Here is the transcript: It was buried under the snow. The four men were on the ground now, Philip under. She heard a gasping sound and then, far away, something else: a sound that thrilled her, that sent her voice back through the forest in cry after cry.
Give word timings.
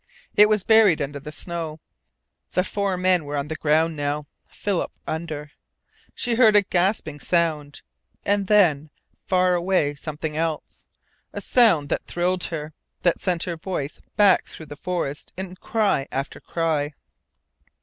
It 0.35 0.49
was 0.49 0.63
buried 0.63 0.99
under 0.99 1.19
the 1.19 1.31
snow. 1.31 1.79
The 2.53 2.63
four 2.63 2.97
men 2.97 3.23
were 3.23 3.37
on 3.37 3.49
the 3.49 3.55
ground 3.55 3.95
now, 3.95 4.25
Philip 4.49 4.91
under. 5.05 5.51
She 6.15 6.33
heard 6.33 6.55
a 6.55 6.63
gasping 6.63 7.19
sound 7.19 7.83
and 8.25 8.47
then, 8.47 8.89
far 9.27 9.53
away, 9.53 9.93
something 9.93 10.35
else: 10.35 10.85
a 11.33 11.39
sound 11.39 11.89
that 11.89 12.07
thrilled 12.07 12.45
her, 12.45 12.73
that 13.03 13.21
sent 13.21 13.43
her 13.43 13.57
voice 13.57 14.01
back 14.17 14.47
through 14.47 14.65
the 14.65 14.75
forest 14.75 15.33
in 15.37 15.55
cry 15.57 16.07
after 16.11 16.39
cry. 16.39 16.93